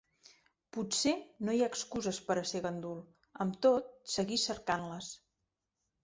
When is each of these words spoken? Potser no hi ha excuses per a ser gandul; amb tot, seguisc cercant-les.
Potser 0.75 1.11
no 1.49 1.53
hi 1.57 1.59
ha 1.65 1.67
excuses 1.71 2.19
per 2.29 2.37
a 2.41 2.43
ser 2.51 2.61
gandul; 2.63 2.97
amb 3.45 3.59
tot, 3.67 3.91
seguisc 4.15 4.47
cercant-les. 4.53 5.11